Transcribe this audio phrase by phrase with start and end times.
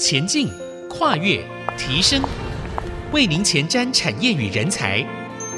[0.00, 0.48] 前进、
[0.88, 1.44] 跨越、
[1.76, 2.22] 提升，
[3.12, 5.06] 为您前瞻产业与人才。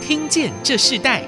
[0.01, 1.23] 听见这世代，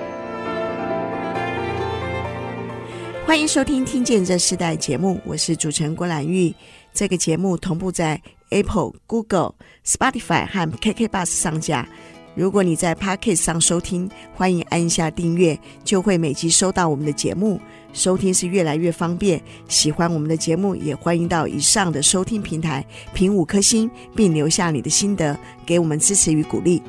[3.24, 6.52] 欢迎收听《听见这世代》节目，我是主持人郭兰玉。
[6.92, 9.54] 这个节目同步在 Apple、Google、
[9.86, 11.88] Spotify 和 KK Bus 上架。
[12.34, 17.60] 如果你在 Podcast 上收听，欢迎按下订阅，就会每集收到我们的节目。
[17.92, 19.40] 收听是越来越方便。
[19.68, 22.84] 喜欢我们的节目，也欢迎到以上的收听平台
[23.14, 26.82] 评五颗星，并留下你的心得，给我们支持与鼓励。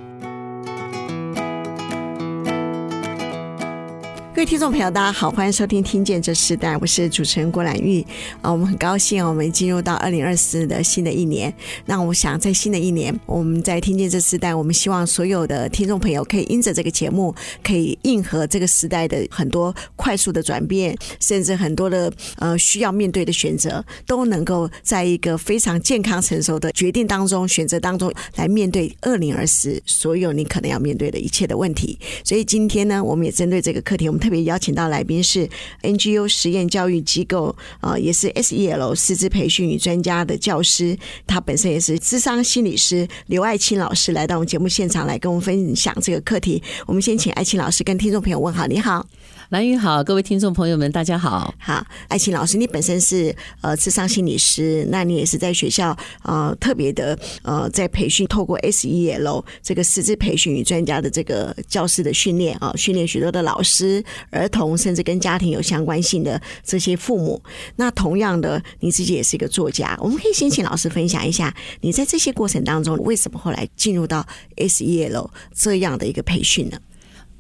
[4.35, 8.05] 各位听众朋友，大家好，欢迎收听《听见这时代》，我是主持人郭兰玉
[8.41, 8.51] 啊。
[8.51, 11.51] 我们很高兴，我们进入到二零二四的新的一年。
[11.85, 31.97] 那我想，在新的一年，我们在《听见这时代》，我们希望所有的听众朋友可以因着这个节目，可以应和这个时代的很多快速的转变，甚至很多的呃需要面对的选择，都能够在一个非常健康成熟的决定当中、选择当中来面对二零二四所有你可能要面对的一切的问题。
[32.25, 34.24] 所以今天呢，我们也针对这个课题，我们。
[34.25, 35.47] 特别邀请到来宾是
[35.83, 46.63] NGO 实验教育机构啊、也是 SEL 师资培训与专家的教师，他本身也是咨商心理师刘爱青老师来到我们节目现场来跟我们分享这个课题。
[46.87, 49.05] 我们先请爱青老师跟听众朋友问好，你好。
[49.49, 51.53] 兰玉好，各位听众朋友们，大家好。
[51.59, 67.39] 好，爱青老师，你本身是呃智商心理师，那你也是在学校呃特别的呃在培训，透过 SEL 这个师资培训与专家的这个教师的训练啊，训练许多的老师、儿童，甚至跟家庭有相关性的这些父母。
[67.75, 74.25] 那同样的，你自己也是一个作家，我们可以先请老师分享一下，你在这些过程当中，为什么后来进入到
[74.57, 76.79] SEL 这样的一个培训呢？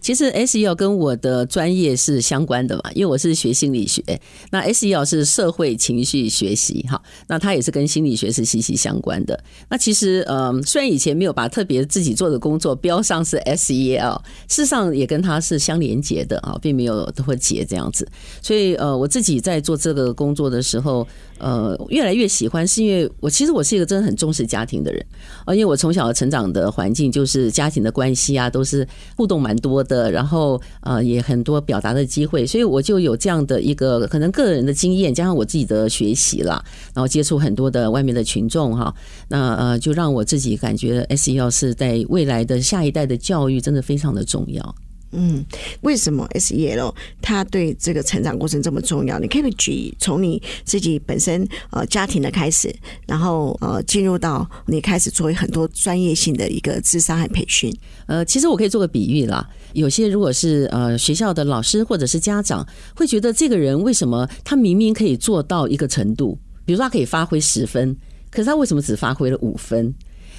[0.05, 4.03] 其实 SEL 跟我的专业是相关的嘛，因为我是学心理学，
[4.51, 9.43] 那 SEL 是社会情绪学习，哈，那它也是跟心理学是息息相关的。
[9.67, 18.07] 那其实，嗯，虽然以前没有把特别自己做的工作标上是 SEL，事实上也跟它是相连接的啊，并没有都会结这样子。
[18.43, 21.07] 所以，呃，我自己在做这个工作的时候，
[21.39, 25.03] 呃，越来越喜欢，是因为我其实我是一个真的很重视家庭的人
[25.45, 28.87] 啊，因为我从小成长的环境就是家庭的关系啊，都是
[29.17, 29.94] 互动蛮多的。
[30.11, 36.63] 然后呃也很多表达的机会，所以我就有这样的一个可能个人的经验，加上我自己的学习啦，
[36.93, 38.93] 然后接触很多的外面的群众哈，
[39.29, 44.75] 那呃就让我自己感觉 SEL 是在未来的下一代的教育真的非常的重要。
[45.15, 45.43] 嗯，
[45.81, 49.17] 为什么 SEL 它对这个成长过程这么重要？
[49.19, 52.73] 你可以举从你自己本身呃家庭的开始，
[53.07, 57.73] 然后呃进入到你开始做很多专业性的一个智商和培训。
[58.07, 67.95] 呃，其实我可以做个比喻啦，有些如果是呃学校的老师或者是家长，会觉得这个人为什么他明明可以做到一个程度，比如说他可以发挥十分，
[68.29, 69.93] 可是他为什么只发挥了五分？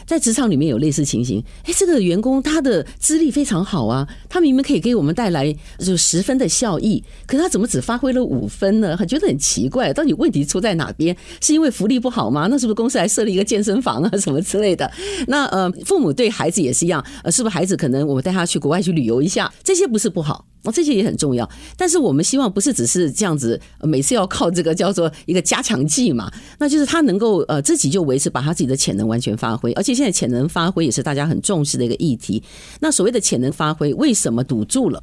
[0.06, 8.94] 在职场里面有类似情形，哎，这个员工他的资历非常好啊，他明明可以给我们带来就十分的效益，可他怎么只发挥了五分呢？
[8.96, 11.16] 他觉得很奇怪，到底问题出在哪边？
[11.40, 12.46] 是因为福利不好吗？
[12.48, 14.90] 那是不是公司还设立一个健身房啊 什么之类的？
[15.26, 20.46] 那呃，父母对孩子也是一样，呃，是不是孩子可能我们带他去国外去旅游一下，这些不是不好。
[20.70, 32.42] 这些也很重要，但是我们希望不是只是这样子，每次要靠这个叫做一个加强剂嘛，那就是他能够呃自己就维持，把他自己的潜能完全发挥，而且现在潜能发挥也是大家很重视的一个议题。
[32.80, 35.02] 那所谓的潜能发挥，为什么堵住了？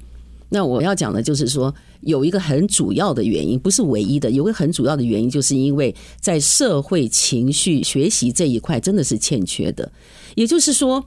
[0.50, 9.92] 那我要讲的就是说，有一个很主要的原因，不是唯一的，有个很主要的原因，就是因为在社会情绪学习这一块真的是欠缺的，
[10.36, 11.04] 也就是说。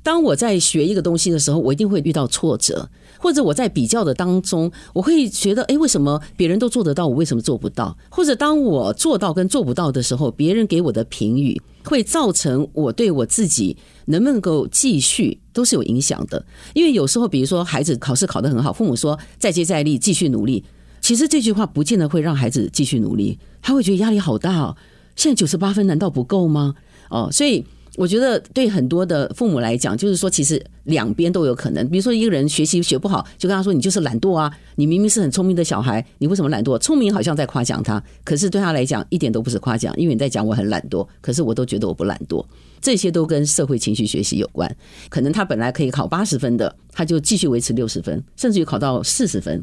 [0.00, 7.96] 当我在学一个东西的时候，我一定会遇到挫折，或者我在比较的当中，我会觉得，哎，为什么别人都做得到，我为什么做不到？
[8.08, 16.44] 或者当我做到跟做不到的时候，别人给我的评语会造成我对我自己能不能够继续都是有影响的。
[16.74, 20.64] 因为有时候，比如说孩子考试考得很好，父母说再接再厉，继续努力，
[21.00, 24.76] 其实这句话不见得会让孩子继续努力，他会觉得压力好大哦。
[25.16, 26.74] 现在九十八分难道不够吗？
[27.10, 27.64] 哦，所以。
[27.98, 31.84] 我觉得对很多的父母来讲，就是说，其实两边都有可能。
[31.90, 34.48] 比如说，一个人学习学不好，就跟他说：“你就是懒惰啊！
[34.76, 42.44] 你明明是很聪明的小孩，你为什么懒惰？”聪明好像在夸奖他，可是对他来讲一点都不是夸奖，因为你在讲我很懒惰，可是我都觉得我不懒惰。
[42.80, 44.72] 这些都跟社会情绪学习有关。
[45.08, 49.60] 可能他本来可以考八十分的，他就继续维持六十分，甚至于考到四十分。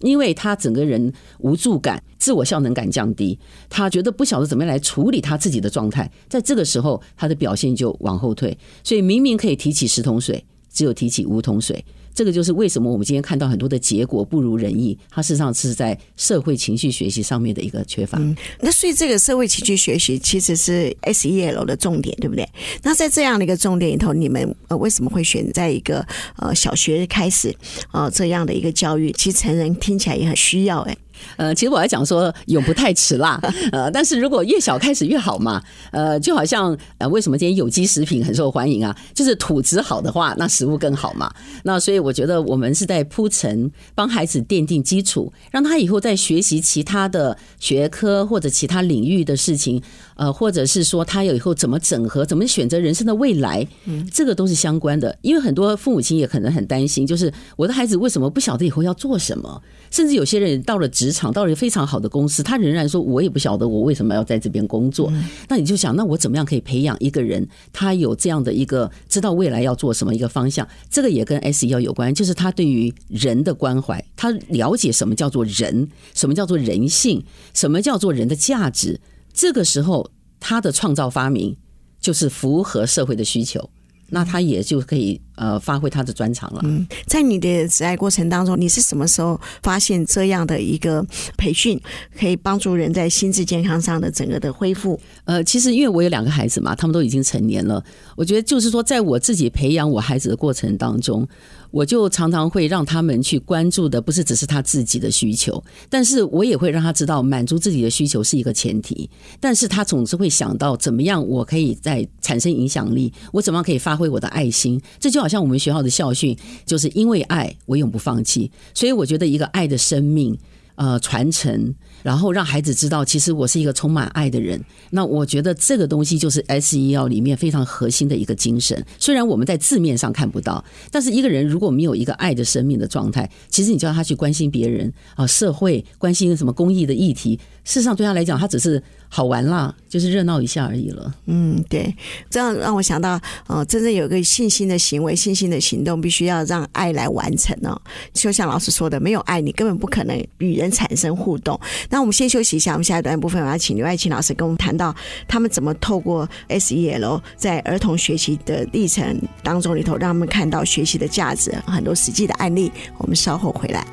[0.00, 8.56] 因为他整个人无助感、自我效能感降低，他觉得不晓得怎么样来处理他自己的状态，在这个时候，他的表现就往后退。
[8.84, 11.84] 所以明明可以提起十桶水，只有提起五桶水，
[12.18, 18.18] 这个就是为什么我们今天看到很多的结果不如人意，它事实上是在社会情绪学习上面的一个缺乏。
[18.18, 22.44] 嗯，那所以这个社会情绪学习其实是 SEL 的重点，对不对？
[22.82, 26.04] 那在这样的一个重点里头，你们呃为什么会选在一个
[26.38, 27.54] 呃小学开始
[27.92, 29.12] 呃这样的一个教育？
[29.12, 30.96] 其实成人听起来也很需要哎。
[31.36, 33.40] 呃，其实我还讲说永不太迟啦，
[33.72, 35.62] 呃，但是如果越小开始越好嘛，
[35.92, 38.96] 呃，就好像呃，为什么今天有机食品很受欢迎啊？
[39.14, 41.32] 就是土质好的话，那食物更好嘛。
[41.62, 49.80] 那所以我觉得我们是在铺陈，帮孩子奠定基础，让他以后在学习其他的学科或者其他领域的事情，
[50.16, 53.66] 呃，或者是说他有以后怎么整合，怎么选择人生的未来，
[54.12, 55.16] 这个都是相关的。
[55.22, 59.62] 因为很多父母亲也可能很担心，就是我的孩子为什么不晓得以后要做什么？
[59.90, 65.12] 甚至有些人到了职场，到了非常好的公司，他仍然说：“我也不晓得我为什么要在这边工作。”
[65.48, 70.66] 那你就想，那我怎么样可以培养一个人，他有这样的一个知道未来要做什么一个方向？
[70.90, 77.24] 这个也跟 S E O 有关，就是他对于人的关怀，他了解什么叫做人，什么叫做人性，
[77.54, 79.00] 什么叫做人的价值。
[79.32, 81.56] 这个时候，他的创造发明
[82.00, 83.70] 就是符合社会的需求。
[84.10, 86.60] 那他也就可以呃发挥他的专长了。
[86.64, 91.04] 嗯，在你的职涯过程当中，你是什么时候发现这样的一个
[91.36, 91.80] 培训
[92.18, 95.00] 可以帮助人在心智健康上的整个的恢复？
[95.24, 97.82] 呃，其实因为我有两个孩子嘛，他们都已经成年了，
[98.16, 101.26] 我觉得就是说，在我自己培养我孩子的过程当中。
[101.70, 109.10] 我就常常会让他们去关注的，不是只是他自己的需求，但是我也会让他知道，满足自己的需求是一个前提。
[109.38, 114.80] 但是他总是会想到，怎么样我可以在产生影响力，我怎么样可以发挥我的爱心？
[114.98, 118.50] 这就好像我们学校的校训，就是因为爱，我永不放弃。
[118.72, 120.38] 所以我觉得一个爱的生命，
[120.76, 121.74] 呃，传承。
[122.02, 124.60] 然后让孩子知道，其实我是一个充满爱的人。
[124.90, 128.84] 那我觉得这个东西就是 SEL 里面非常核心的一个精神。
[128.98, 138.82] 虽然我们在字面上看不到，但是一个人如果没有一个爱的生命的状态，其实你叫他去关心别人啊，社会关心什么公益的议题，事实上对他来讲，他只是。
[139.10, 141.14] 好玩啦，就是热闹一下而已了。
[141.24, 141.96] 嗯，对，
[142.28, 147.80] 这样让我想到，呃，真正有个信心的行为、信心的行动，必须要让爱来完成哦。
[148.12, 151.58] 就像老师说的，没有爱，你根本不可能与人产生互动。
[151.90, 154.94] 那我们先休息一下，我们下一段部分我要请刘爱琴老师跟我们谈到
[155.26, 162.70] 他们怎么透过 SEL 在儿童学习的历程当中里头，让他们看到学习的价值，很多实际的案例。
[162.98, 163.86] 我们稍后回来。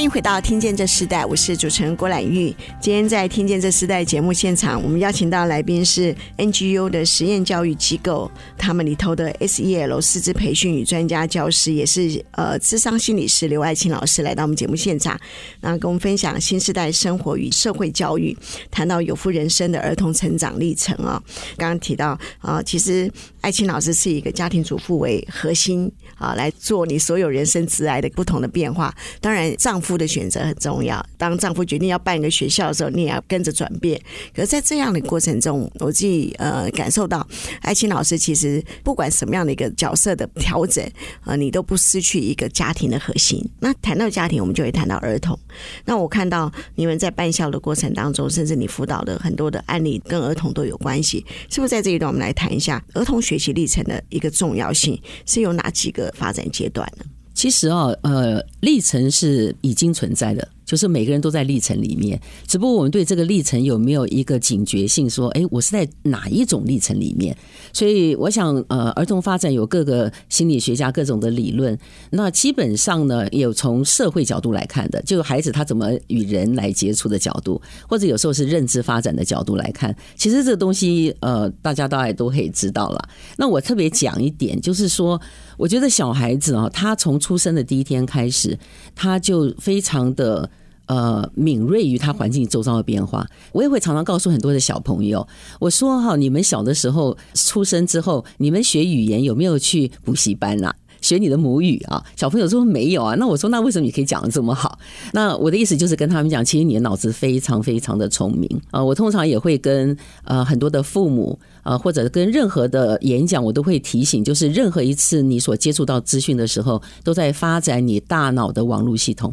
[0.00, 2.56] 欢迎回到《听见这时代》，我是主持人郭兰玉。
[2.80, 15.20] 今天在《听见这时代》节目现场，我们邀请到来宾是 NGU 的实验教育机构，他们里头的 SEL 师资培训与专家教师，也是呃智商心理师刘爱琴老师来到我们节目现场，
[15.60, 18.34] 那跟我们分享新时代生活与社会教育，
[18.70, 21.22] 谈到有福人生的儿童成长历程啊。
[21.58, 28.92] 刚刚提到啊，其实爱青老师是以一个家庭主妇为核心啊，来做你所有人生职涯的不同的变化。
[29.20, 30.00] 当然，丈夫。
[30.00, 31.04] 的选择很重要。
[31.18, 34.00] 当丈夫决定要办一个学校的时候，你也要跟着转变。
[34.34, 37.26] 可是，在这样的过程中，我自己呃感受到，
[37.60, 40.82] 爱青老师其实不管什么样的一个角色的调整，
[41.26, 43.46] 呃，你都不失去一个家庭的核心。
[43.58, 45.38] 那谈到家庭，我们就会谈到儿童。
[45.84, 51.70] 那我看到你们在办校的过程当中，甚至你辅导的很多的案例跟儿童都有关系，是不是？
[51.70, 57.04] 在这一段，我们来谈一下儿童学习历程的一个重要性，是有哪几个发展阶段呢？
[57.32, 60.48] 其实啊，呃，历程是已经存在的。
[60.70, 67.36] 就是每个人都在历程里面，只不过我们对这个历程有没有一个警觉性，说，哎，我是在哪一种历程里面？
[67.72, 71.76] 所以我想，呃，儿童发展有各个心理学家各种的理论，
[72.10, 83.08] 那基本上呢，有从社会角度来看的，就孩子他怎么与人来接触的角度，或者有时候是认知发展的角度来看，其实这个东西，呃，大家大概都可以知道了。
[83.36, 85.20] 那我特别讲一点，就是说，
[85.56, 88.56] 我觉得小孩子啊，他从出生的第一天开始，
[88.94, 90.48] 他就非常的。
[90.90, 95.24] 呃，敏锐于他环境周遭的变化，我也会常常告诉很多的小朋友，
[95.60, 100.72] 我说哈，你们小的时候出生之后，你们学语言有没有去补习班呐？
[101.00, 102.04] 学你的母语啊？
[102.16, 104.76] 小朋友说没有啊，那我说那为什么你可以讲得这么好？
[105.12, 108.82] 那我的意思就是跟他们讲，其实你的脑子非常非常的聪明啊。
[108.82, 119.32] 我通常也会跟呃很多的父母啊，或者跟任何的演讲，我都会提醒，就是任何一次你所接触到资讯的时候，都在发展你大脑的网络系统，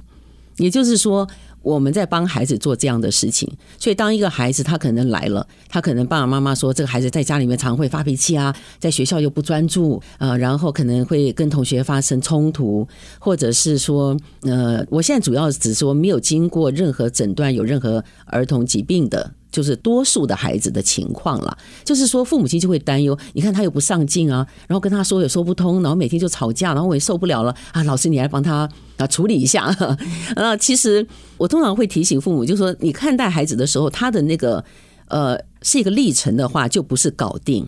[0.58, 1.28] 也就是说。
[1.64, 12.88] 我们在帮孩子做这样的事情，所以当一个孩子他可能来了，他可能爸爸妈妈说这个孩子在家里面常会发脾气啊，在学校又不专注，啊，然后可能会跟同学发生冲突，
[13.20, 19.34] 或者是说，呃，我现在主要只说没有经过任何诊断，有任何儿童疾病的。
[19.58, 21.58] 就是多数的孩子的情况了。
[21.84, 27.84] 就是说，父母亲就会担忧，你看他又不上进啊，然后跟他说也说不通，然后每天就吵架，然后我也受不了了啊。
[27.84, 29.64] 老师，你来帮他啊处理一下。
[30.38, 31.06] 啊，其实
[31.38, 34.64] 我通常会提醒父母，就是说你看待孩子的时候，他的那个
[35.08, 37.68] 呃是一个历程的话，就不是搞定。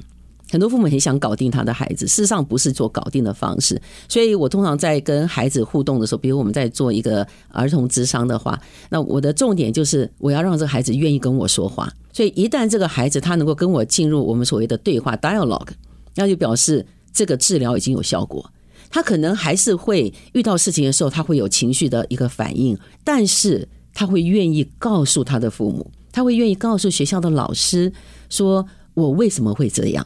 [0.52, 3.80] 很多父母很想搞定他的孩子，事实上不是做搞定的方式。
[4.08, 11.92] 所以我通常在跟孩子互动的时候，比如我们在做一个儿童智商的话，那我的重点就是我要让这个孩子愿意跟我说话。
[12.12, 15.70] 所以一旦这个孩子他能够跟我进入我们所谓的对话 dialogue，
[16.16, 18.52] 那就表示这个治疗已经有效果。
[18.90, 27.94] 他可能还是会遇到事情的时候，他会有情绪的一个反应，但是他会愿意告诉他的父母，他会愿意告诉学校的老师，
[28.30, 28.66] 说
[28.96, 30.04] 我为什么会这样。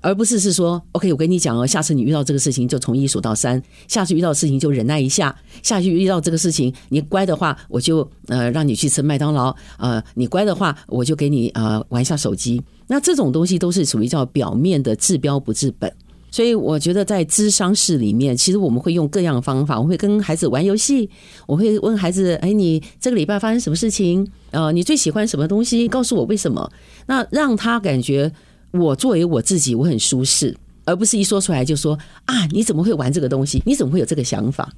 [0.00, 12.62] 而不是是说，OK，我跟你讲哦，下次你遇到这个事情就从一数到三，下次遇到事情就忍耐一下，下次遇到这个事情你乖的话，我就呃让你去吃麦当劳，呃你乖的话，我就给你呃玩一下手机。
[12.86, 15.92] 那这种东西都是属于叫表面的治标不治本，
[16.30, 21.08] 所以我觉得在咨商室里面，其实我们会用各样的方法，我会跟孩子玩游戏，
[21.46, 24.26] 我会问孩子，哎，你这个礼拜发生什么事情？
[24.50, 25.86] 呃，你最喜欢什么东西？
[25.86, 26.72] 告诉我为什么？
[27.06, 28.32] 那让他感觉。
[28.72, 33.62] 我作为我自己，我很舒适，而不是一说出来就说啊，你怎么会玩这个东西？
[33.66, 34.72] 你怎么会有这个想法？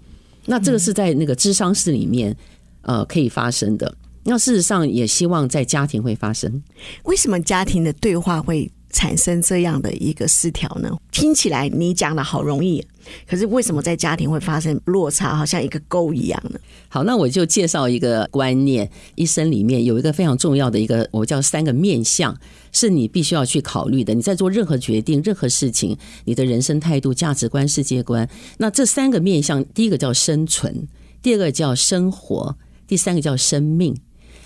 [0.47, 2.37] 那这个是在那个智商室里面，
[2.83, 3.95] 呃，可以发生的。
[4.25, 6.63] 那事实上也希望在家庭会发生。
[7.05, 10.97] 为什么家庭的对话会产生这样的一个失调呢？
[11.11, 12.85] 听起来你讲的好容易，
[13.29, 16.59] 可是为什么在家庭会发生落差，好像一个沟一样呢？
[16.89, 22.37] 好，那我就介绍一个观念，一生里面有一个非常重要的一个，我叫三个面向，
[22.73, 24.13] 是你必须要去考虑的。
[24.15, 28.29] 你在做任何决定、任何事情，你的人生态度、价值观、世界观，
[28.59, 30.87] 那这三个面向，第一个叫生存，
[31.23, 32.57] 第二个叫生活，
[32.87, 33.97] 第三个叫生命。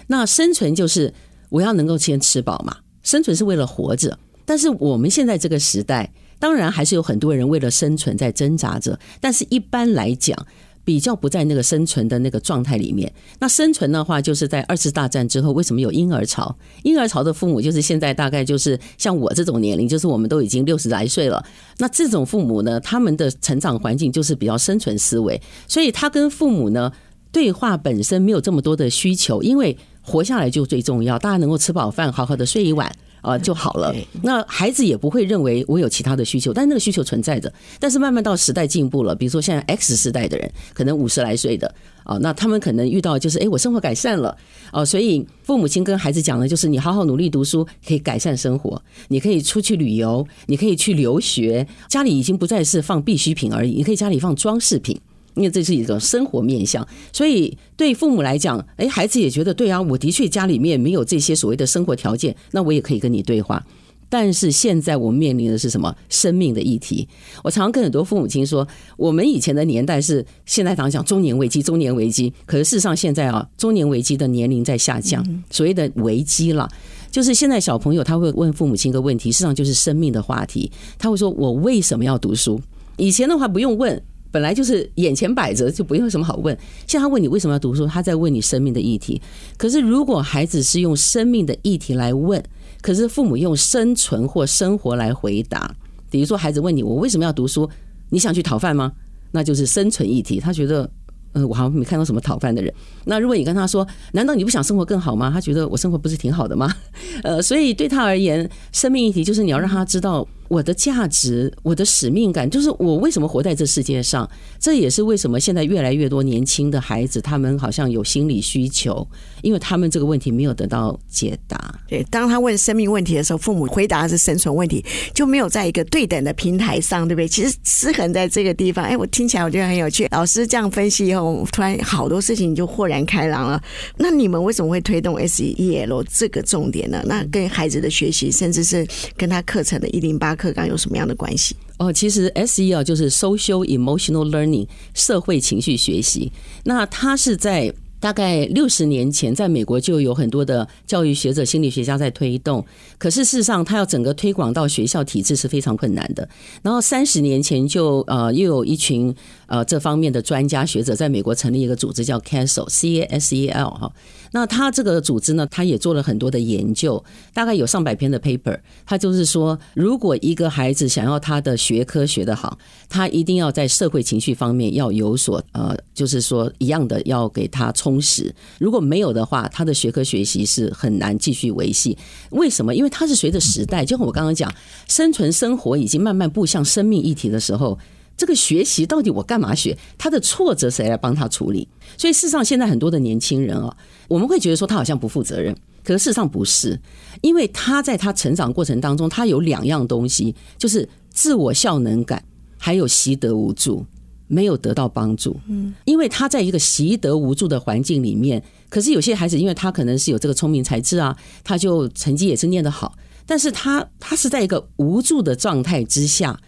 [0.07, 1.13] 那生存就是
[1.49, 4.19] 我要能够先吃饱嘛，生存是为了活着。
[4.45, 8.99] 但是我们现在这个时代，当然还是有很多人为了生存在挣扎着。
[9.21, 10.37] 但是一般来讲，
[10.85, 13.13] 比较不在那个生存的那个状态里面。
[13.41, 16.57] 那生存的话，就是在二次大战之后，为什么有婴儿潮？
[16.85, 21.45] 婴儿潮的父母就是现在大概就是像我这种年龄，就是我们都已经六十来岁了。
[21.79, 26.93] 那这种父母呢，他们的成长环境就是比较生存思维，所以他跟父母呢
[27.33, 32.95] 对话本身没有这么多的需求，因为活下来就最重要，大家能够吃饱饭，好好的睡一晚。
[33.21, 33.95] 啊，就好了。
[34.23, 37.53] 那孩子也不会认为我有其他的需求，但那个需求存在着。
[37.81, 44.37] 但是慢慢到时代进步了，比如说现在 X 时代的人，可能五十来岁的啊，那他们可能遇到就是，哎，我生活改善了
[44.71, 55.01] 啊，所以父母亲跟孩子讲的就是，你好好努力读书，可以改善生活，你可以出去旅游，你可以去留学，家里已经不再是放必需品而已，你可以家里放装饰品。
[55.37, 63.65] 因为这是一种生活面向，所以对父母来讲，哎，孩子也觉得对啊，我的确家里面没有这些所谓的生活条件，那我也可以跟你对话。
[64.09, 65.93] 但是现在我们面临的是什么？
[66.09, 67.07] 生命的议题。
[67.43, 68.67] 我常常跟很多父母亲说，
[68.97, 72.33] 我们以前的年代是现在常讲中年危机，中年危机。
[72.47, 76.69] 可是事实上现在啊，中年危机的年龄在下降，所谓的危机了，
[77.11, 80.71] 就是现在小朋友他会问父母亲一个问题，事实上就是生命的话题。
[80.97, 82.61] 他会说：“我为什么要读书？”
[82.97, 84.01] 以前的话不用问。
[84.37, 86.55] 本来就是眼前摆着，就不用什么好问。
[86.87, 89.19] 像他问你为什么要读书，他在问你生命的议题。
[89.57, 92.45] 可是如果孩子是用生命的议题来问，
[92.83, 95.75] 可是父母用生存或生活来回答。
[96.11, 97.67] 比如说孩子问你我为什么要读书，
[98.11, 98.93] 你想去讨饭吗？
[99.33, 100.39] 那就是生存议题。
[100.39, 100.91] 他觉得。
[101.33, 102.73] 嗯，我好像没看到什么讨饭的人。
[103.05, 105.31] 那如果你跟他说，难道你不想生活更好吗？
[105.31, 106.75] 他觉得我生活不是挺好的吗？
[107.23, 114.29] 呃，所以对他而言，生命议题就是你要让他知道我的价值、我的使命感，就是我为什么活在这世界上。
[114.59, 119.07] 这也是为什么现在越来越多年轻的孩子，他们好像有心理需求，
[119.43, 121.75] 因为他们这个问题没有得到解答。
[121.89, 124.85] 对，当他问生命问题的时候，父母回答是生存问题，
[125.15, 127.29] 就没有在一个对等的平台上，对不对？
[127.29, 128.85] 其实失衡在这个地方。
[128.85, 130.09] 哎，我听起来我觉得很有趣。
[130.11, 131.27] 老师这样分析以后。
[131.53, 133.63] 突然好多事情就豁然开朗了。
[133.97, 137.03] 那你们为什么会推动 SEL 这个重点呢？
[137.07, 138.87] 那跟孩子的学习，甚至是
[139.17, 141.57] 跟他课程的一零八课纲有什么样的关系？
[141.79, 146.31] 哦，其实 SEL 就是 Social Emotional Learning 社会情绪学习。
[146.65, 147.75] 那它是在。
[147.99, 152.65] 大概六十年前，在美国就有很多的教育学者、心理学家在推动。
[152.99, 156.29] 可是事实上，他要整个推广到学校体制是非常困难的。
[156.63, 159.13] 然后三十年前就呃又有一群
[159.47, 163.91] 呃这方面的专家学者在美国成立一个组织叫 CASEL C A S E L 哈。
[164.37, 167.03] 那他这个组织呢，他也做了很多的研究，
[167.33, 168.55] 大概有上百篇的 paper。
[168.85, 178.31] 他就是说，如果一个孩子想要他的学科学得好，他一定要在社会情绪方面要有所呃，就是说一样的要给他充实。
[178.59, 181.97] 如果没有的话，他的学科学习是很难继续维系。
[182.29, 182.75] 为什么？
[182.75, 184.53] 因为他是随着时代，就像我刚刚讲，
[184.87, 187.79] 生存生活已经慢慢步向生命议题的时候。
[188.17, 189.77] 这个学习到底我干嘛学？
[189.99, 191.69] 他的挫折谁来帮他处理？
[191.99, 193.77] 所以事实上，现在很多的年轻人啊，
[194.09, 195.55] 我们会觉得说他好像不负责任，
[195.85, 196.81] 可是事实上不是，
[197.21, 202.25] 因为他在他成长过程当中，他有两样东西，就是自我效能感，
[202.57, 203.85] 还有习得无助，
[204.29, 205.39] 没有得到帮助。
[205.47, 212.97] 嗯，因为他在一个习得无助的环境里面，可是有些孩子，因为他可能是有这个聪明才智啊，他就成绩也是念得好，
[213.27, 216.41] 但是他他是在一个无助的状态之下。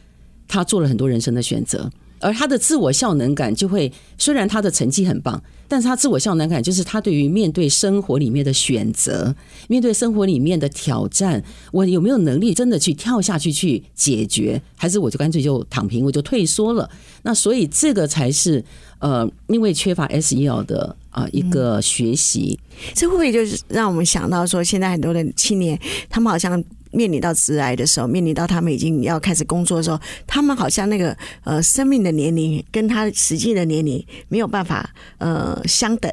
[0.48, 1.88] 他做了很多人生的选择，
[2.18, 9.34] 而他的自我效能感就会，虽然他的成绩很棒，但是他自我效能感就是他对于面对生活里面的选择，
[9.68, 16.88] 面对生活里面的挑战，我有没有能力真的去跳下去去解决，还是我就干脆就躺平，我就退缩了？
[17.22, 18.64] 那所以这个才是
[18.98, 26.62] 呃，因为缺乏 SEL 的啊一个学习，嗯，这会不会就是让我们想到说，现在很多的青年，他们好像。
[26.90, 36.10] 面临到致癌的时候，面临到他们已经要开始工作的时候，他们好像那个呃生命的年龄跟他实际的年龄没有办法呃相等。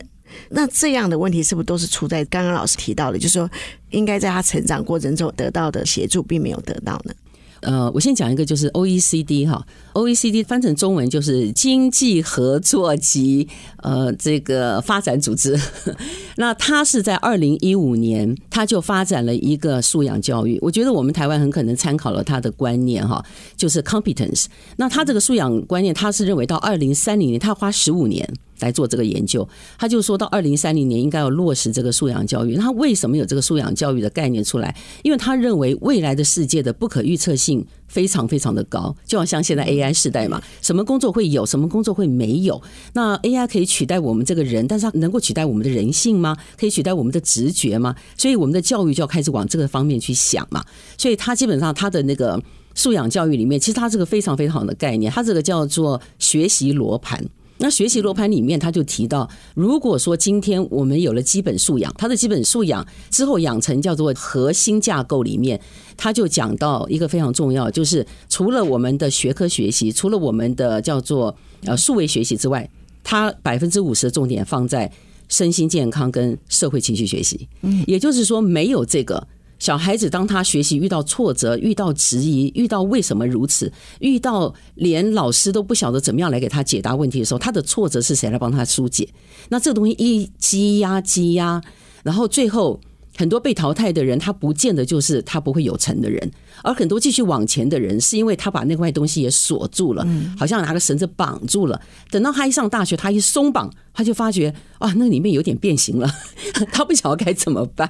[0.49, 3.49] 那这样的问题是不是都是出在刚刚老师提到的，就是说
[3.91, 7.13] 应该在他成长过程中得到的协助，并没有得到呢？
[7.61, 13.47] 呃，我先讲一个，就是 OECD 哈，OECD 翻成中文就是经济合作及
[13.77, 15.59] 呃这个发展组织。
[16.37, 20.59] 那它是在二零一五年，它就发展了一个素养教育。
[20.61, 23.25] 我觉得我们台湾很可能参考了它的观念哈，
[23.57, 24.45] 就是 competence。
[24.77, 28.31] 那它这个素养观念，它是认为到二零三零年，它要花十五年。
[28.61, 29.45] 来做这个研究，
[29.77, 32.55] 他就说到二零三零年应该要落实这个素养教育。
[32.55, 34.73] 他为什么有这个素养教育的概念出来？
[35.03, 42.61] 因为他认为未来的世界的不可预测性非常非常的高，就好像现在 AI AI 时代嘛，什么工作会有，什么工作会没有？
[42.93, 46.35] 那 AI 可以取代我们这个人，但是它能够取代我们的人性吗？
[46.57, 47.95] 可以取代我们的直觉吗？
[48.17, 50.63] 所以我们的教育就要开始往这个方面去想嘛。
[50.97, 52.41] 所以它基本上它的那个
[52.73, 57.23] 素养教育里面，其实它这个非常非常好的概念，它这个叫做学习罗盘。
[57.57, 65.59] 那学习罗盘里面，他就提到，如果说今天我们有了基本素养，他的基本素养之后养成叫做核心架构里面，
[65.95, 72.69] 他就讲到一个非常重要，就是除了我们的学科学习，除了我们的叫做呃数位学习之外，
[73.03, 74.91] 他百分之五十的重点放在
[75.29, 77.47] 身心健康跟社会情绪学习。
[77.61, 79.25] 嗯，也就是说，没有这个。
[79.65, 89.09] 小孩子当他学习遇到挫折、遇到质疑、遇到为什么如此、遇到连老师都不晓得怎么样来给他解答问题的时候，他的挫折是谁来帮他疏解？
[89.49, 91.59] 那这个东西一积压积压，
[92.03, 92.79] 然后最后。
[93.17, 96.29] 很多被淘汰的人，他不见得就是他不会有成的人，
[96.63, 100.05] 而很多继续往前的人，是因为他把那块东西也锁住了，
[100.37, 101.79] 好像拿个绳子绑住了。
[102.11, 106.09] 等到他一上大学，他一松绑，他就发觉啊，那里面有点变形了，
[106.73, 107.89] 他不晓得该怎么办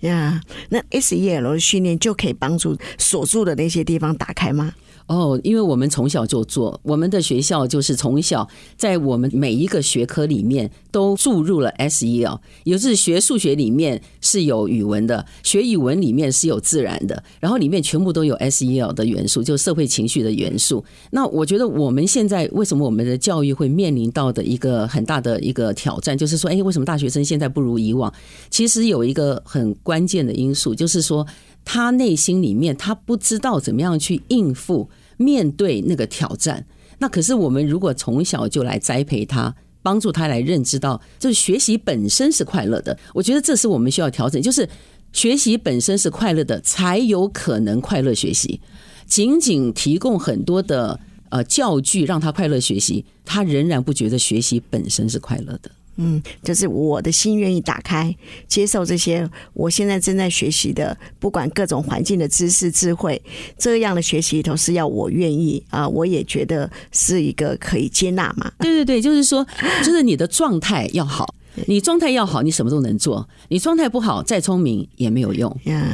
[0.00, 0.42] 呀。
[0.42, 4.74] Yeah, 那 SEL 的训练就可以帮助锁住的那些地方打开吗？
[5.10, 20.84] 哦，因为我们从小就做，我们的学校就是从小在我们每一个学科里面都注入了 SEL，也就是学数学里面是有语文的，学语文里面是有自然的，然后里面全部都有 SEL 的元素，就社会情绪的元素。
[21.10, 28.14] 那我觉得我们现在为什么我们的教育会面临到的一个很大的一个挑战，就是说，哎，为什么大学生现在不如以往？
[28.48, 31.26] 其实有一个很关键的因素，就是说
[31.64, 34.88] 他内心里面他不知道怎么样去应付。
[35.20, 36.66] 面对那个挑战，
[36.98, 42.98] 那可是我们如果从小就来栽培他，帮助他来认知到，就是学习本身是快乐的。
[43.12, 44.66] 我觉得这是我们需要调整，就是
[45.12, 48.58] 学习本身是快乐的，才有可能快乐学习。
[49.04, 55.70] 仅仅提供很多的呃教具让他快乐学习，他仍然不觉得学习本身是快乐的。
[56.02, 58.14] 嗯，就是我的心愿意打开，
[58.48, 63.20] 接受这些我现在正在学习的，不管各种环境的知识、智慧，
[63.58, 68.50] 这样的学习里头是要我愿意啊，我也觉得是一个可以接纳嘛。
[68.58, 69.46] 对对对，就是说，
[69.84, 71.34] 就是你的状态要好，
[71.66, 75.54] 你状态要好，你什么都能做；你状态不好，再聪明也没有用。
[75.64, 75.86] 呀，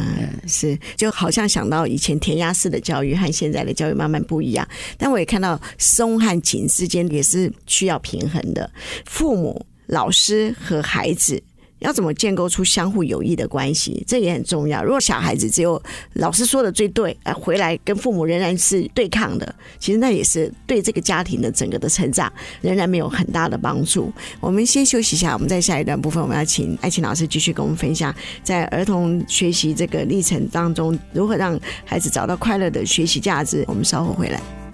[0.47, 4.67] 是，就好像想到以前填鸭式的教育和现在的教育慢慢不一样，
[4.97, 8.71] 但我也看到松和紧之间也是需要平衡的，
[9.05, 9.67] 父母。
[9.87, 11.43] 老师和孩子
[11.81, 14.83] 要怎么建构出相互有益的关系，这也很重要。
[14.83, 15.81] 如果小孩子只有
[16.15, 24.11] 老师说的最对，呃，回来跟父母仍然是对抗的，其实那也是对这个家庭的整个的成长仍然没有很大的帮助。
[24.41, 33.63] 我们先休息一下，我们在下一段部分，我们要请爱琴老师继续跟我们分享，在儿童学习这个历程当中，如何让孩子找到快乐的学习价值。
[33.69, 34.66] 我们稍后回来。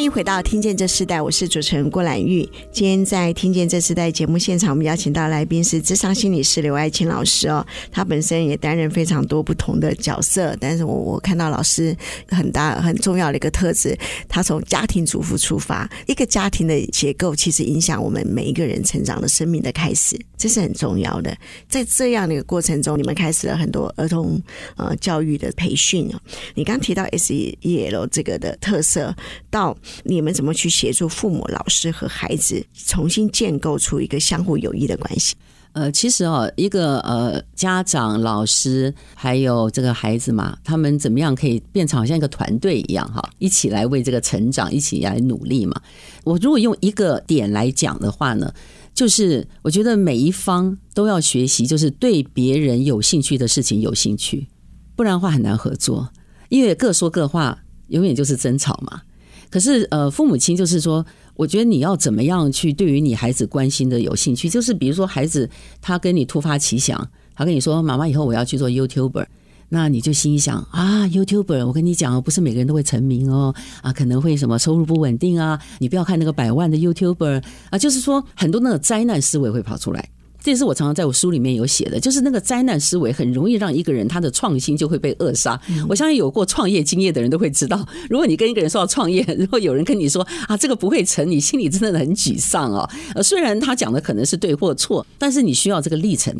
[0.00, 2.48] 欢迎回到《听见这世代》，我是主持人郭兰玉。
[2.72, 7.62] 今天在《听见这世代》节目现场，我们邀请到来宾是智商心理师刘爱琴老师哦。
[7.92, 11.94] 他本身也担任非常多不同的角色，但是我我看到老师
[12.28, 13.94] 很大很重要的一个特质，
[14.26, 21.36] 他从家庭主妇出发，一个家庭的结构其实影响我们每一个人成长的生命的开始，这是很重要的。
[21.68, 24.40] 在这样的一个过程中，你们开始了很多儿童
[24.78, 26.18] 呃教育的培训哦。
[26.54, 29.14] 你刚提到 SEL 这个的特色
[29.50, 29.76] 到。
[30.04, 35.34] 你们怎么去协助父母、老师和孩子重新建构出一个相互有益的关系？
[35.72, 45.80] 呃，其实哦，一个呃家长、老师还有这个孩子嘛，他们怎么样可以变成好像一个团队一样哈，一起来为这个成长，一起来努力嘛。
[46.24, 48.52] 我如果用一个点来讲的话呢，
[48.92, 54.48] 就是我觉得每一方都要学习，就是对别人有兴趣的事情有兴趣，
[54.96, 56.10] 不然的话很难合作，
[56.48, 57.56] 因为各说各话，
[57.90, 59.02] 永远就是争吵嘛。
[59.50, 65.48] 可是，呃，父母亲就是说，我觉得你要怎么样去对于你孩子关心的有兴趣，就是比如说孩子
[65.82, 69.26] 他跟你突发奇想，他跟你说：“妈妈，以后我要去做 YouTuber。”
[69.72, 80.08] 那你就心想啊，YouTuber，我跟你讲哦，不是每个人都会成名哦，啊，可能会什么收入不稳定啊，你不要看那个百万的 YouTuber 啊，就是说很多那个灾难思维会跑出来。
[80.42, 85.60] 这也是我常常在我书里面有写的，就是那个灾难思维很容易让一个人他的创新就会被扼杀。
[85.88, 92.88] 我相信有过创业经验的人都会知道，如果你跟一个人说要创业，如果有人跟你说啊，这个不会成，你心里真的很沮丧哦。
[93.14, 96.34] 呃，虽然他讲的可能是对或错，但是你需要这个历程。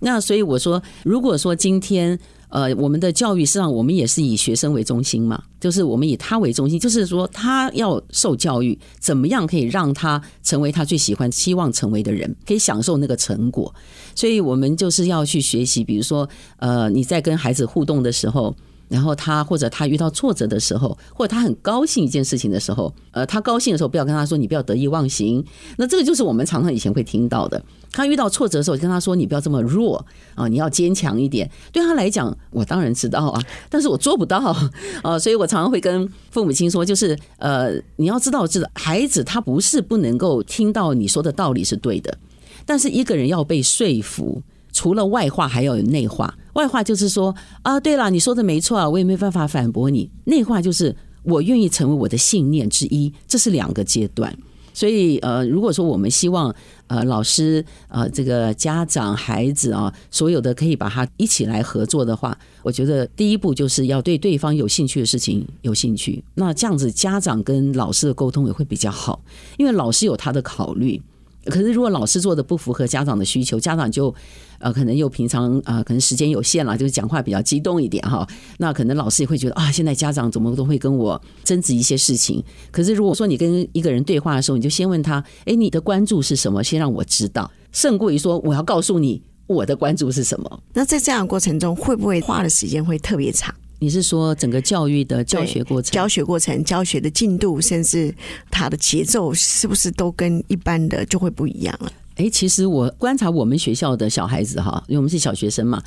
[0.00, 2.18] 那所以我说，如果说今天。
[2.48, 13.74] 呃，我们的教育实际上，我们也是以学生为中心嘛，就是我们以他为中心，就是说他要受教育，怎么样可以让他成为他最喜欢、希望成为的人，可以享受那个成果。
[14.14, 18.54] 所以我们就是要去学习，比如说，呃，你在跟孩子互动的时候。
[18.88, 25.44] 然后他或者他遇到挫折的时候，或者他很高兴一件事情的时候，呃，他高兴的时候不要跟他说你不要得意忘形。
[25.76, 27.62] 那这个就是我们常常以前会听到的。
[27.90, 31.50] 他遇到挫折的时候，跟他说你不要这么弱啊，你要坚强一点。
[31.72, 34.38] 对他来讲，我当然知道啊，但是我做不到
[35.02, 42.16] 啊，所以我常常会跟父母亲说，就是呃，你要知道，知道孩子他不是不能够听到你说的道理是对的，
[42.66, 44.42] 但是一个人要被说服。
[44.72, 46.32] 除了外化，还要有内化。
[46.54, 50.10] 外化就是说啊，对了，你说的没错啊，我也没办法反驳你。
[50.24, 54.36] 内化就是我愿意成为我的信念之一，这是两个阶段。
[54.74, 56.54] 所以呃，如果说我们希望
[56.86, 66.22] 呃老师呃这个家长孩子啊，所有的可以把它一起来合作的话，我觉得第一步就是要对对方有兴趣的事情有兴趣。
[66.34, 69.20] 那这样子家长跟老师的沟通也会比较好，
[69.56, 71.00] 因为老师有他的考虑。
[71.48, 74.14] 可是，如果老师做的不符合家长的需求，家长就
[74.58, 78.26] 呃，可能又平常啊、呃，可能时间有限了，就是讲话比较激动一点哈。
[78.58, 82.42] 那可能老师也会觉得啊，现在家长怎么都会跟我争执一些事情。
[82.70, 86.62] 可是，如果说你跟一个人对话的时候，你就先问他，哎，你的关注是什么？
[86.62, 90.60] 先让我知道，胜过于说我要告诉你我的关注是什么。
[90.74, 93.54] 那在这样的过程中，会不会花的时间会特别长？
[93.78, 98.14] 你是说整个教育的教学过程、教学过程、教学的进度，甚至
[98.50, 101.92] 它的节奏，是不是都跟一般的就会不一样了？
[102.16, 105.82] 哎，其实我观察我们学校的小孩子哈，因为我们是小学生嘛，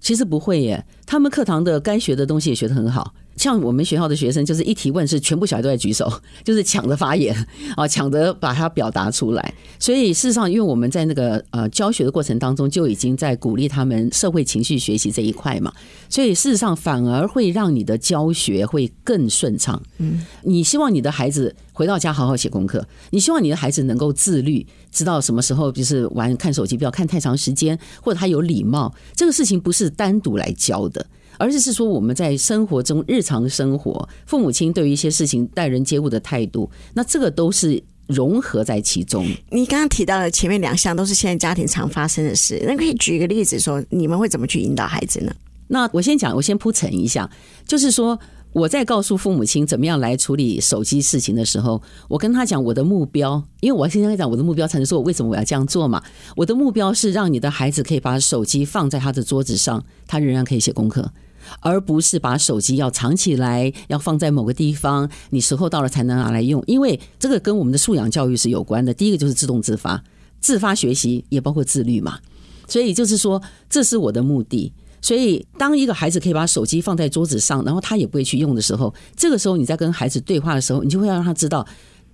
[0.00, 3.14] 其实不会耶，他们课堂的该学的东西也学得很好。
[3.38, 6.12] 像我们学校的学生，就是一提问是全部小孩都在举手，
[6.44, 7.34] 就是抢着发言
[7.76, 9.54] 啊，抢着把它表达出来。
[9.78, 15.72] 所以事实上，因为我们在那个呃教学的过程当中，就已经在鼓励他们社会情绪学习这一块嘛，
[16.08, 19.80] 所以事实上反而会让你的教学会更顺畅。
[19.98, 31.06] 嗯，你希望你的孩子回到家好好写功课，你希望你的孩子能够自律，知道什么时候就是玩看手机不要看太长时间，或者他有礼貌，这个事情不是单独来教的。
[31.38, 39.24] 而是是说我们在生活中日常生活，父母亲对于一些事情待人接物的态度，那这个都是融合在其中。
[39.50, 45.32] 你刚刚提到的前面两项都是现在家庭常发生的事，那可以举一个例子说，你们会怎么去引导孩子呢？
[45.68, 47.30] 那我先讲，我先铺陈一下，
[47.66, 48.18] 就是说。
[48.54, 56.02] 我在告诉父母亲怎么样来处理手机事情的时候，我跟他讲我的目标，因为我先跟他讲我的目标，才能说我为什么我要这样做嘛。
[56.34, 61.12] 我的目标是让你的孩子可以把手机放在他的桌子上，他仍然可以写功课，
[61.60, 66.62] 而不是把手机要藏起来，要放在某个地方，你时候到了才能拿来用。
[66.66, 68.92] 因为这个跟我们的素养教育是有关的。
[68.92, 70.02] 第一个就是自动自发，
[70.40, 72.18] 自发学习也包括自律嘛。
[72.66, 74.72] 所以就是说，这是我的目的。
[75.00, 81.64] 所以，当一个孩子可以把手机放在桌子上，然后他也不会去用的时候，这个时候你在跟孩子对话的时候，你就会要让他知道，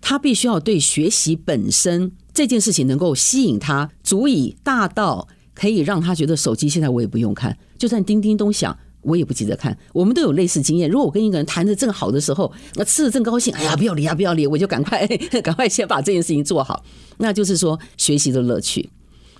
[0.02, 9.76] 他必须要对学习本身这件事情能够吸引他，足以大到可以让他觉得手机现在我也不用看，就算叮叮咚响，我也不急着看。
[9.92, 10.88] 我们都有类似经验。
[10.90, 15.06] 如果我跟一个人谈的正好的时候，那吃的正高兴，哎呀，不要理啊，不要理， 我就赶快
[15.42, 16.84] 赶快先把这件事情做好，
[17.18, 18.90] 那就是说学习的乐趣。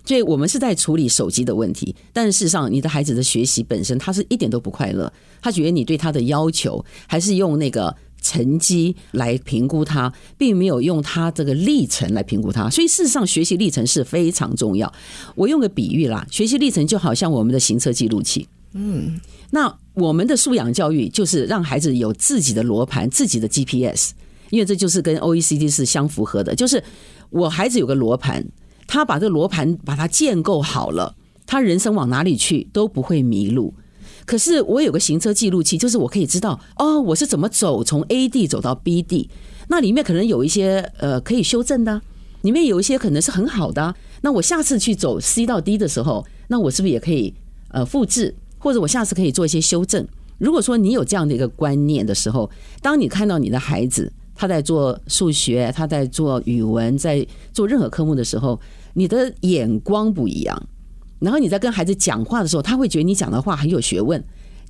[0.07, 5.11] 所以我们是在处理手机的问题，但事实上，你的孩子的学习本身，他是一点都不快乐。
[5.41, 12.69] 他觉得你对他的要求，还是用那个成绩来评估他，并没有用他这个历程来评估他。
[12.69, 14.93] 所以事实上，学习历程是非常重要。
[15.35, 18.47] 我用个比喻啦，学习历程就好像我们的行车记录器。
[18.75, 19.19] 嗯，
[19.51, 24.11] 那我们的素养教育就是让孩子有自己的罗盘、自己的 GPS，
[24.51, 26.83] 因为这就是跟 OECD 是相符合的，就是
[27.31, 28.45] 我孩子有个罗盘。
[28.87, 33.73] 他把这个罗盘把它建构好了，他人生往哪里去都不会迷路。
[34.27, 39.31] 可是我有个行车记录器，就是我可以知道哦，我是怎么走从 A 地走到 B 地。
[39.69, 42.03] 那里面可能有一些呃可以修正的，
[42.43, 43.95] 里面有一些可能是很好的。
[44.21, 47.35] 那我下次去走 C 到 D 的时候，那我是不是也可以
[47.69, 50.05] 呃复制，或者我下次可以做一些修正？
[50.39, 52.51] 如果说你有这样的一个观念的时候，
[52.83, 54.11] 当你看到你的孩子。
[54.37, 58.61] 他在做数学，他在做语文，在做任何科目的时候，
[58.93, 60.61] 你的眼光不一样。
[61.21, 64.21] 然后你在跟孩子讲话的时候，他会觉得你讲的话很有学问。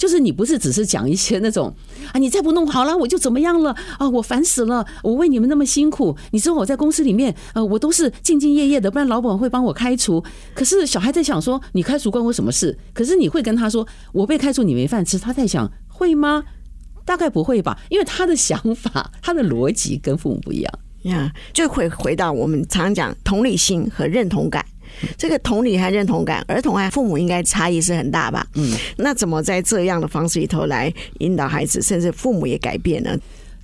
[0.04, 1.74] 就是你不是只是讲一些那种
[2.12, 6.14] 啊，你再不弄好了我就怎么样了啊，我烦死了，我为你们那么辛苦。
[6.30, 10.22] 你知道我在公司里面，呃，我都是兢兢业业的，不然老板会帮我开除。
[10.54, 12.76] 可是小孩在想说，你开除关我什么事？
[12.92, 15.18] 可是你会跟他说，我被开除你没饭吃。
[15.18, 16.44] 他在想，会吗？
[17.06, 24.62] 大概不会吧，因为他的想法、他的逻辑跟父母不一样呀，就会回到我们常讲同理心和认同感。
[25.16, 28.46] 这个同理和认同感，儿童和父母应该差异是很大吧？
[28.54, 33.16] 嗯，那怎么在这样的方式里头来引导孩子，甚至父母也改变呢？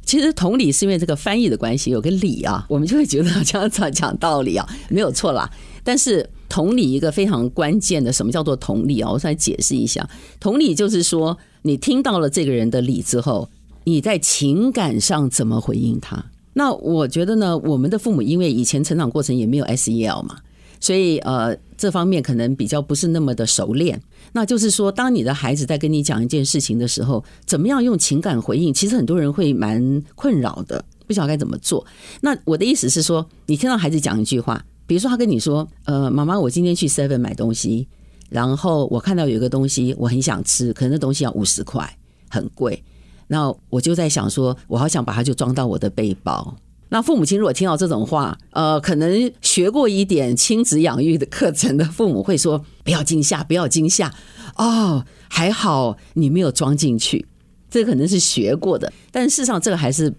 [0.05, 5.49] 其实同理是因为这个翻译的关系，有个理啊，我们就会觉得好像讲讲道理啊，没有错啦。
[5.85, 9.11] 但是同理一个非常关键的，什么叫做同理啊？
[9.11, 11.37] 我再解释一下，同理就是说。
[11.63, 13.47] 你听到了这个人的理之后，
[13.85, 16.25] 你在情感上怎么回应他？
[16.55, 20.39] 那我觉得呢，我们的父母因为以前成长过程也没有 SEL 嘛，
[20.81, 24.01] 所以呃，这方面可能比较不是那么的熟练。
[24.33, 28.73] 那就是说，当你的孩子在跟你讲一件事情的时候，怎么样用情感回应？
[28.73, 31.87] 其实很多人会蛮困扰的，不晓得该怎么做。
[32.21, 37.87] 那我的意思是说，你听到孩子讲一句话，比如说他跟你说：“呃，妈妈，我今天去 Seven 买东西。”
[38.31, 42.81] 然后我看到有一个东西，我很想吃，可能那东西要五十块，很贵。
[43.27, 46.57] 那我就在想说，我好想把它就装到我的背包。
[46.91, 54.13] 那父母亲如果听到这种话，呃，可能学过一点亲子养育的课程的父母会说：不要惊吓，不要惊吓。
[54.57, 57.27] 哦，还好你没有装进去，
[57.71, 58.93] 这可能是学过的。
[59.11, 60.13] 但事实上，这个还是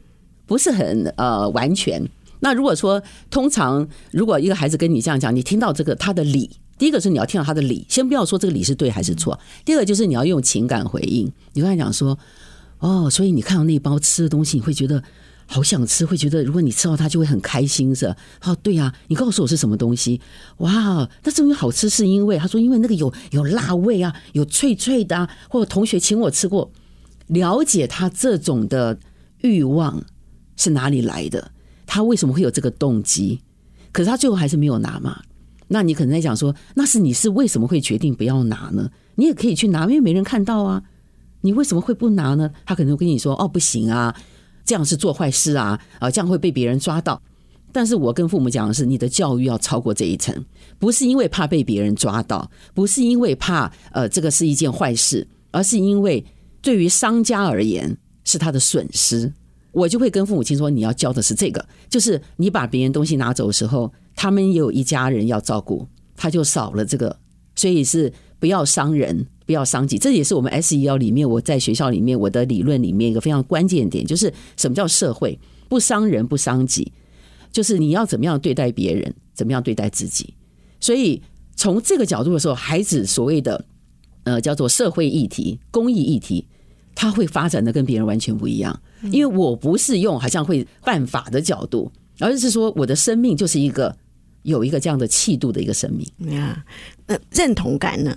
[0.46, 2.02] 不是很呃完全。
[2.40, 6.50] 那如果说，通常如果一个孩子跟你这样讲，你听到这个他的理。
[6.78, 9.40] 第一个是你要听到他的理，先不要说这个理是对还是错。
[9.64, 11.32] 第二个就是你要用情感回应。
[11.54, 12.18] 你跟他讲说，
[12.80, 15.04] 哦，所以你看到那包吃的东西，你会觉得
[15.54, 18.16] 好想吃，会觉得如果你吃到它就会很开心，是吧？
[18.46, 20.22] 哦，对呀，你告诉我是什么东西？
[20.60, 20.72] 哇，
[21.24, 26.72] 那这东西好吃是因为他说，因为那个有有辣味啊，有脆脆的啊，或者同学请我吃过，
[27.28, 28.98] 了解他这种的
[29.42, 30.02] 欲望
[30.56, 31.52] 是哪里来的，
[31.86, 33.42] 他为什么会有这个动机？
[33.92, 35.22] 可是他最后还是没有拿嘛。
[35.68, 38.90] 那你可能在讲说，那是你是为什么会决定不要拿呢？
[39.16, 40.84] 你也可以去拿，因为没人看到啊。
[41.42, 42.52] 你为什么会不拿呢？
[42.66, 44.16] 他可能会跟你说，哦，不行啊，
[44.66, 47.22] 这样是做坏事啊，啊，这样会被别人抓到。
[47.72, 50.36] 但是我跟父母讲的是，你的教育要超过这一层，
[50.78, 56.24] 不是因为怕被别人抓到，不是因为怕呃这个是一件坏事，而是因为
[56.62, 59.32] 对于商家而言是他的损失。
[59.72, 63.92] 我就会跟父母亲说，你要教的是这个，就是你把别人东西拿走的时候。
[64.14, 67.18] 他们也有一家人要照顾，他就少了这个，
[67.56, 68.12] 所以是
[68.42, 69.98] 不要伤人，不要伤己。
[69.98, 76.92] 这也是我们 SEL 里面，我在学校里面我的理论里面一个非常关键点，就是什么叫社会不伤人不伤己，
[77.52, 80.34] 就是你要怎么样对待别人，怎么样对待自己。
[80.80, 81.22] 所以
[81.56, 83.64] 从这个角度的时候，孩子所谓的
[84.24, 86.46] 呃叫做社会议题、公益议题。
[86.94, 88.78] 他会发展的跟别人完全不一样。
[89.04, 93.96] 因为我不是用好像会犯法的角度，而是说我的生命就是一个
[94.44, 96.36] 有一个这样的气度的一个生命。
[96.36, 96.64] 呀，
[97.08, 98.16] 那认同感呢？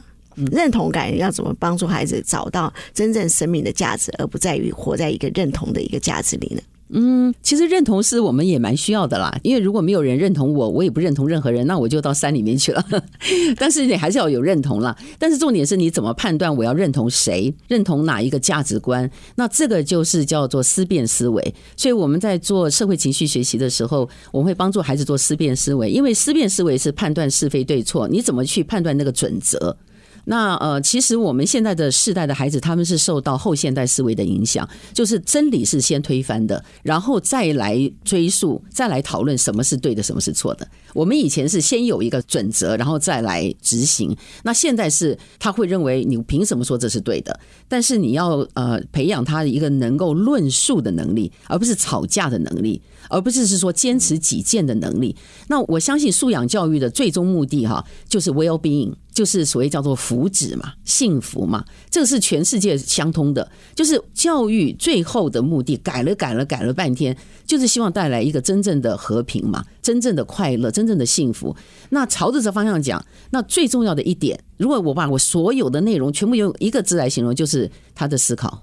[0.52, 6.60] 认同感要怎么帮助孩子找到真正生命的价值，而不在于活在一个认同的一个价值里呢？
[6.90, 12.84] 嗯，其实认同是我们也蛮需要的啦，因为如果没有人认同我，我也不认同任何人，那我就到山里面去了。
[13.56, 14.96] 但是你还是要有认同啦。
[15.18, 19.10] 但是重点是你怎么判断我要认同谁，认同哪一个价值观？
[19.34, 21.54] 那这个就是叫做思辨思维。
[21.74, 29.76] 所以我们在做社会情绪学习的时候，我们会帮助孩子做思辨思维，因为思辨思维是判断是非对错，你怎么去判断那个准则？
[30.24, 40.66] 那呃，其实我们现在的世代的孩子，他们是受到后现代思维的影响，就是真理是先推翻的，然后再来追溯，再来讨论什么是对的，什么是错的。
[40.94, 44.16] 我们以前是先有一个准则，然后再来执行。
[44.42, 47.38] 那现在是他会认为你凭什么说这是对的？
[47.68, 55.14] 但是你要呃培养他一个能够论述的能力，而不是吵架的能力，而不是是说坚持己见的能力。
[55.48, 58.94] 那我相信素养教育的最终目的哈，就是 well being。
[59.14, 63.48] 就是所谓叫做福祉嘛，幸福嘛，这个是全世界相通的。
[63.74, 71.54] 就是教育最后的目的，改了改了改了半天，就是希望带来一个真正的和平嘛，真正的快乐，真正的幸福。
[71.90, 78.62] 那朝着这方向讲，那最重要的一点，如果我把我所有的内容全部用一个字来形容，就是他的思考。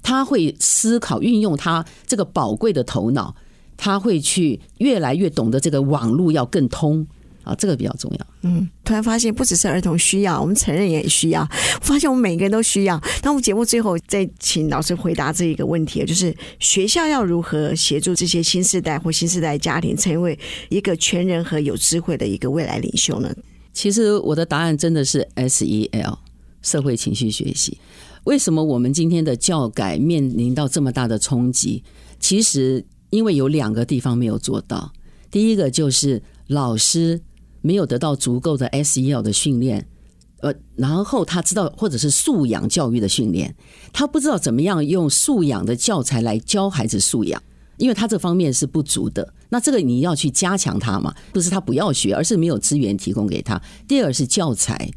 [0.00, 3.34] 他会思考，运用他这个宝贵的头脑，
[3.76, 7.04] 他会去越来越懂得这个网络要更通。
[7.48, 8.26] 啊，这个比较重要。
[8.42, 11.48] 嗯，突然发现不只是儿童需要，我们成人也需要。
[11.80, 13.00] 发现我们每个人都需要。
[13.22, 23.34] 那我们节目最后再请老师回答这一个问题，就是学校要如何协助这些新时代或新时代家庭成为一个全人和有智慧的一个未来领袖呢？
[23.72, 26.18] 其实我的答案真的是 SEL
[26.62, 27.78] 社会情绪学习。
[28.24, 31.82] 为什么我们今天的教改面临到这么大的冲击？
[32.20, 34.92] 其实因为有两个地方没有做到。
[35.30, 37.20] 第一个就是老师。
[37.68, 39.86] 没有得到足够的 SEL 的训练，
[40.40, 43.54] 呃，然后他知道或者是素养教育的训练，
[43.92, 47.42] 他不知道怎么样用素养的教材来教孩子素养，
[47.76, 49.34] 因为他这方面是不足的。
[49.50, 53.60] 那这个你要去加强他嘛，不是他不要学，而是没有资源提供给他。
[53.86, 54.90] 第二是教材，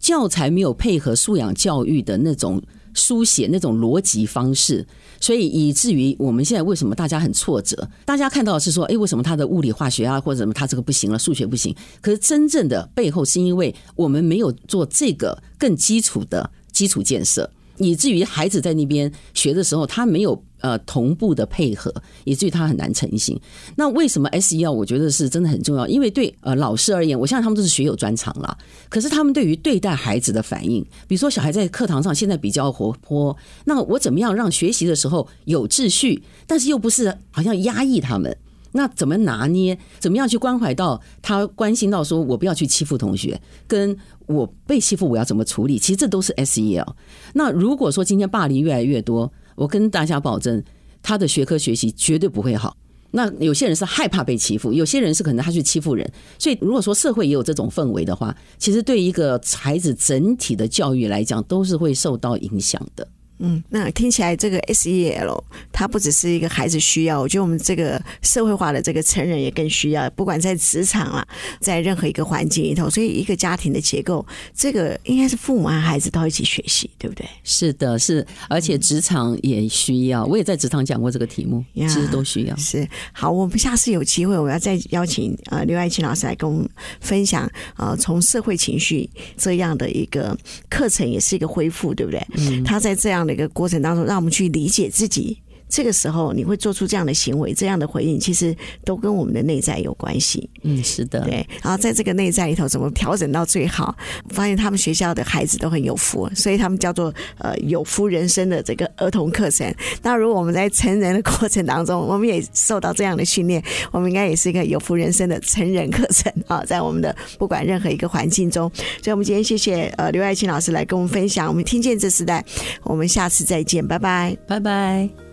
[0.00, 2.60] 教材没有配合素养教育的那种。
[2.98, 4.86] 书写那种逻辑方式，
[5.20, 7.88] 所以以至于我们现在为什么大家很挫折？
[8.04, 11.74] 大家看到是说，哎，为什么他的物理化学啊，或者什么他这个不行了，数学不行？
[12.00, 17.50] 可是真正的背后是因为我们没有做这个更基础的基础建设。
[17.78, 21.92] 以至于孩子在那边学的时候，他没有呃同步的配合，
[22.24, 23.40] 以至于他很难成型。
[23.76, 25.86] 那为什么 SEL 我觉得是真的很重要？
[25.86, 28.56] 因为对呃老师而言，我相信他们都是学有专长了。
[28.88, 38.36] 可是他们对于对待孩子的反应，比如说小孩在课堂上现在比较活泼，那我怎么样让学习的时候有秩序，但是又不是好像压抑他们？
[38.72, 39.78] 那怎么拿捏？
[39.98, 41.46] 怎么样去关怀到他？
[41.46, 45.78] 关心到说，我不要去欺负同学，跟我被欺负，我要怎么处理？
[45.78, 46.86] 其实这都是 SEL。
[47.32, 50.62] 那如果说今天霸凌越来越多，我跟大家保证，
[51.02, 52.76] 他的学科学习绝对不会好。
[53.12, 56.08] 那有些人是害怕被欺负，有些人是可能他去欺负人。
[56.38, 63.08] 所以如果说社会也有这种氛围的话，其实对一个孩子整体的教育来讲，都是会受到影响的。
[63.38, 70.08] 嗯，那听起来这个 SEL 它不只是一个孩子需要，我觉得我们这个社会化的这个成人也更需要。
[70.10, 71.26] 不管在职场啊，
[71.60, 77.28] 在任何一个环境里头，所以一个家庭的结构，这个应该是父母和孩子都一起学习，对不对？
[77.44, 80.24] 是的，是，而且职场也需要。
[80.24, 82.56] 我也在职场讲过这个题目，其实都需要。
[82.56, 86.66] 是，好，我们下次有机会，我要再邀请呃刘爱琴老师来跟我们
[87.00, 87.46] 分享
[87.76, 90.34] 呃从社会情绪这样的一个
[90.70, 92.26] 课程，也是一个恢复，对不对？
[92.38, 93.25] 嗯，他在这样。
[93.26, 95.38] 那个过程当中，让我们去理解自己。
[95.68, 100.48] 这个时候，你会做出这样的行为、这样的回应，其实都跟我们的内在有关系。
[100.62, 101.46] 嗯，是的，对。
[101.62, 103.94] 然后在这个内在里头，怎么调整到最好？
[104.30, 109.72] 发现他们学校的孩子都很有福，所以他们叫做呃有福人生的这个儿童课程。
[110.02, 118.70] 那如果我们在成人的过程当中，我们也受到这样的训练，我们应该也是一个有福人生的成人课程啊，在我们的不管任何一个环境中。
[119.02, 121.48] 所以，我们今天谢谢呃刘爱琴老师来跟我们分享。
[121.48, 122.44] 我们听见这时代，
[122.84, 125.25] 我们下次再见，拜拜，拜拜。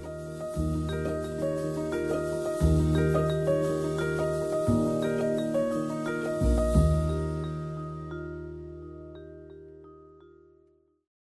[0.55, 1.12] Bye.